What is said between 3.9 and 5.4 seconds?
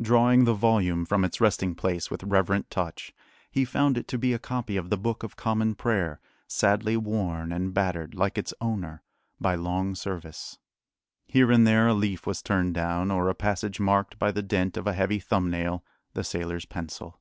it to be a copy of the Book of